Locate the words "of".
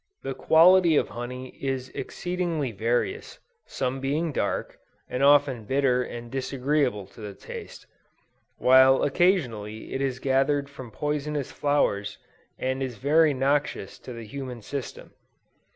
0.95-1.09